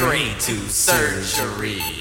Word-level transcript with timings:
straight 0.00 0.40
to 0.40 0.56
surgery. 0.70 1.99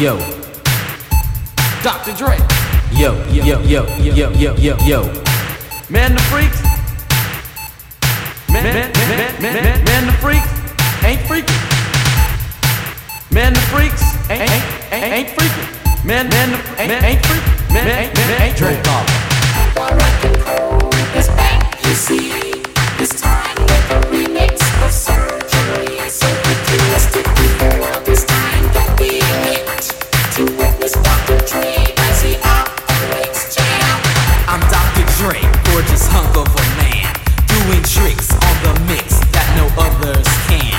Yo, 0.00 0.16
Dr. 1.82 2.16
Dre. 2.16 2.38
yo, 2.90 3.12
yo, 3.28 3.60
yo, 3.60 3.84
yo, 3.98 4.30
yo, 4.32 4.56
yo, 4.56 4.74
yo. 4.86 5.02
Man 5.90 6.14
the 6.14 6.22
freaks. 6.32 6.62
Man, 8.48 8.64
man, 8.64 8.92
man, 8.92 9.42
man, 9.42 9.54
man, 9.62 9.84
man 9.84 10.06
the 10.06 10.12
freaks 10.12 10.48
ain't 11.04 11.20
freaking. 11.28 11.60
Man 13.30 13.52
the 13.52 13.60
freaks 13.68 14.00
ain't 14.30 14.50
ain't 14.50 14.64
ain't, 14.90 15.12
ain't 15.12 15.28
freaking. 15.36 16.06
Man, 16.06 16.30
man, 16.30 16.50
the, 16.52 16.80
ain't 16.80 17.04
ain't 17.04 17.20
freaking. 17.20 17.74
Man, 17.74 17.86
ain't 17.86 18.14
man, 18.14 18.40
ain't 18.40 18.56
Dre 18.56 18.76
is 21.14 21.28
back, 21.36 21.84
you 21.84 21.92
see. 21.92 22.32
This 22.96 23.20
time 23.20 23.29
hunk 36.10 36.34
of 36.36 36.50
a 36.50 36.66
man, 36.78 37.10
doing 37.46 37.82
tricks 37.86 38.34
on 38.34 38.54
the 38.66 38.74
mix 38.90 39.18
that 39.30 39.46
no 39.54 39.66
others 39.78 40.26
can. 40.50 40.74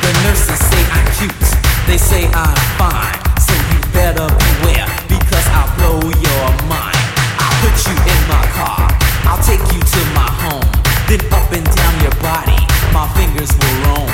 The 0.00 0.12
nurses 0.24 0.58
say 0.58 0.82
I'm 0.96 1.06
cute, 1.20 1.48
they 1.86 1.98
say 2.00 2.24
I'm 2.32 2.56
fine, 2.80 3.20
so 3.38 3.52
you 3.52 3.78
better 3.92 4.26
beware 4.26 4.88
because 5.08 5.46
I'll 5.52 5.70
blow 5.76 6.00
your 6.00 6.46
mind. 6.66 7.04
I'll 7.38 7.56
put 7.60 7.76
you 7.86 7.96
in 7.96 8.20
my 8.28 8.44
car, 8.56 8.88
I'll 9.28 9.42
take 9.44 9.62
you 9.72 9.80
to 9.80 10.00
my 10.16 10.28
home, 10.42 10.68
then 11.06 11.22
up 11.32 11.48
and 11.52 11.64
down 11.64 11.94
your 12.00 12.16
body, 12.24 12.58
my 12.96 13.06
fingers 13.14 13.52
will 13.52 13.76
roam. 13.86 14.10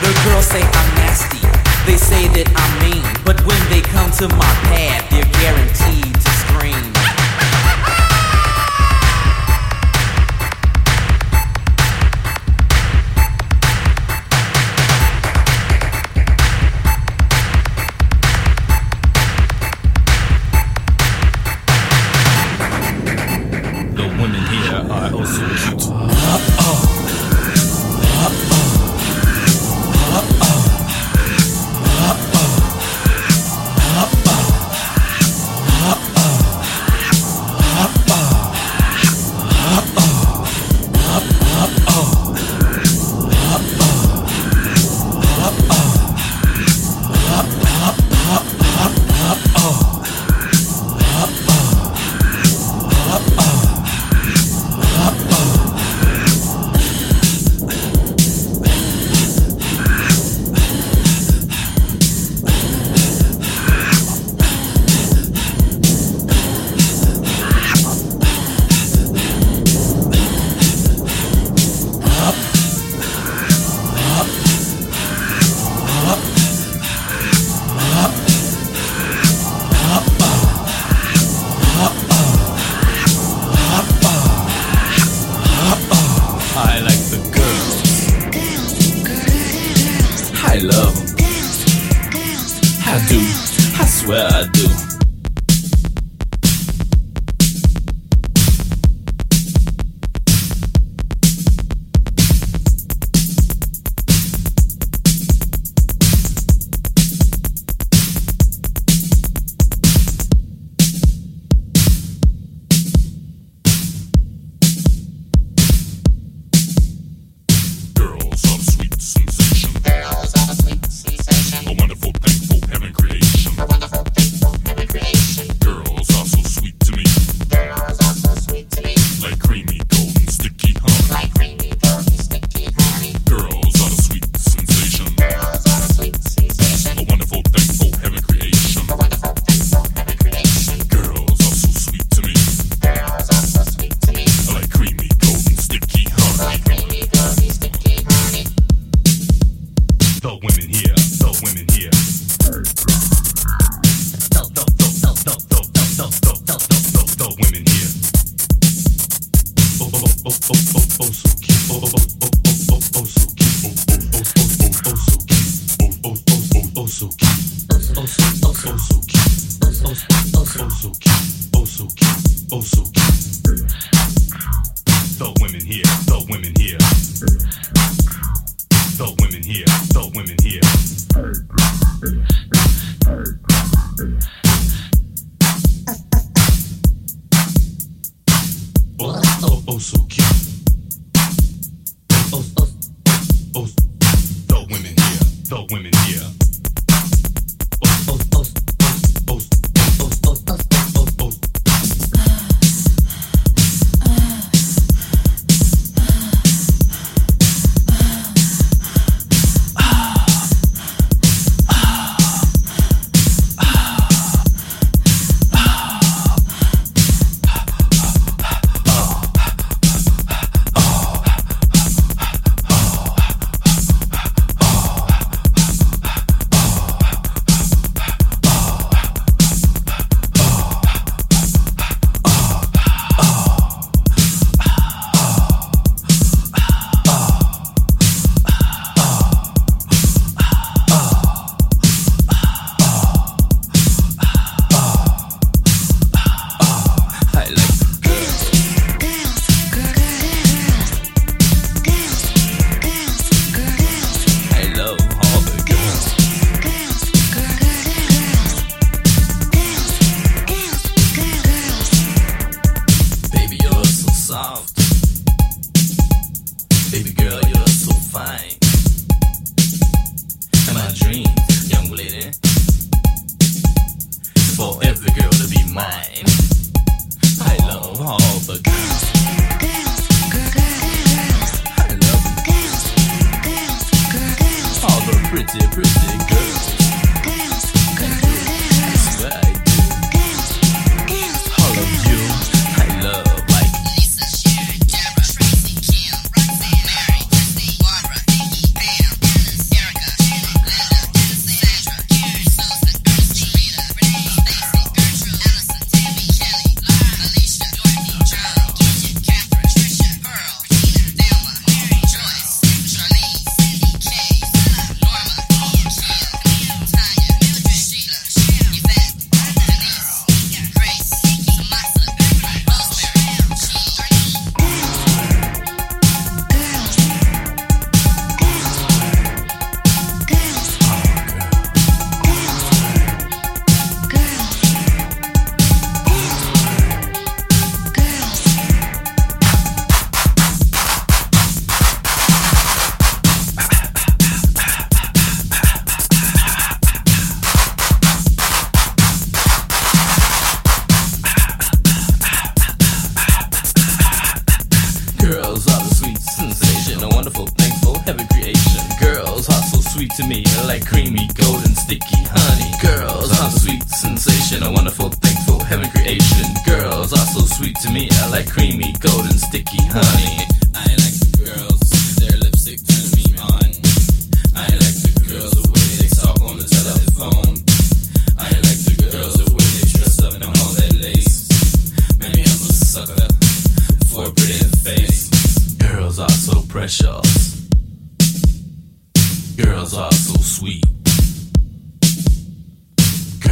The 0.00 0.12
girls 0.24 0.48
say 0.48 0.64
I'm 0.64 0.90
nasty, 0.96 1.44
they 1.84 2.00
say 2.00 2.26
that 2.40 2.48
I'm 2.56 2.72
mean, 2.82 3.04
but 3.24 3.36
when 3.44 3.60
they 3.68 3.84
come 3.84 4.10
to 4.18 4.26
my 4.34 4.52
pad, 4.66 5.04
they're 5.12 5.28
guaranteed 5.38 6.09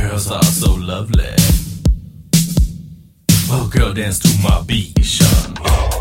girls 0.09 0.31
are 0.31 0.43
so 0.43 0.73
lovely. 0.75 1.35
Oh, 3.51 3.69
girl, 3.71 3.93
dance 3.93 4.19
to 4.21 4.43
my 4.43 4.63
beat, 4.63 5.05
Sean. 5.05 5.98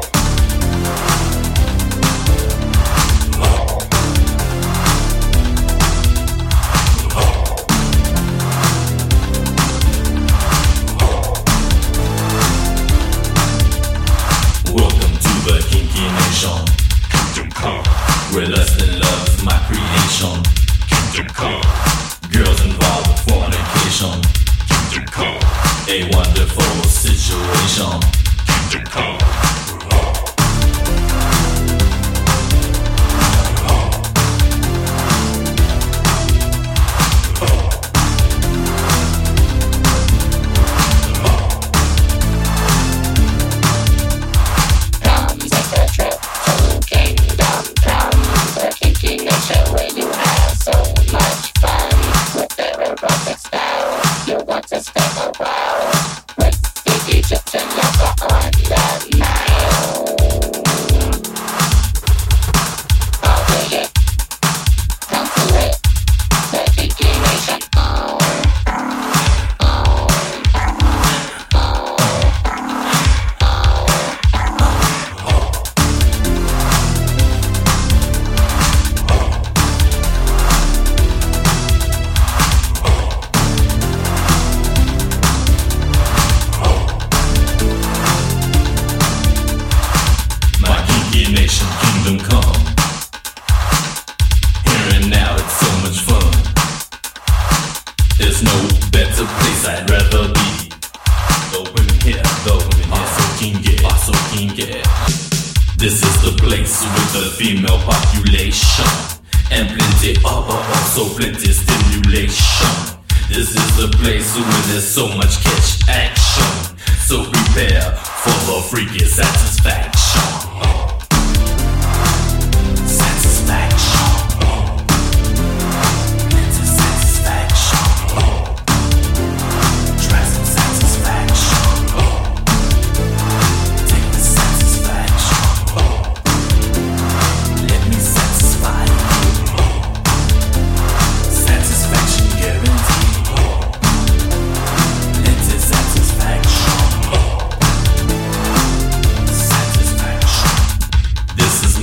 stimulation. 111.67 112.97
This 113.29 113.49
is 113.55 113.77
the 113.77 113.89
place 113.97 114.35
where 114.35 114.61
there's 114.67 114.87
so 114.87 115.07
much 115.15 115.43
catch 115.43 115.87
action. 115.89 116.77
So 117.07 117.23
prepare 117.23 117.91
for 118.23 118.35
the 118.47 118.57
freaking 118.69 119.07
satisfaction. 119.07 120.86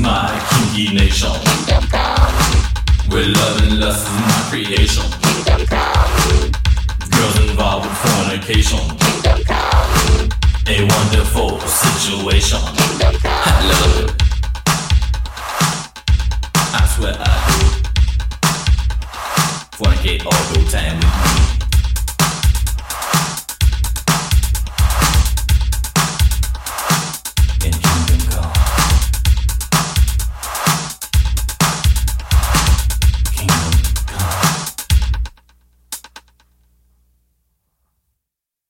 my 0.05 0.39
kinky 0.51 0.95
nation. 0.95 1.33
With 3.11 3.29
love 3.37 3.63
and 3.63 3.81
lust 3.81 4.07
is 4.07 4.13
my 4.31 4.41
creation. 4.51 5.07
Girls 7.11 7.37
involved 7.49 7.87
with 7.89 7.99
fornication. 8.05 8.85
A 10.67 10.79
wonderful 10.95 11.61
situation. 11.61 12.61
I 13.25 13.61
love 13.71 13.95
it. 14.01 14.11
I 16.75 16.83
swear 16.95 17.15
I 17.19 17.23
do. 17.49 17.59
Fornicate 19.79 20.23
all 20.27 20.45
the 20.53 20.59
time 20.71 20.97
with 20.97 21.49
me. 21.49 21.54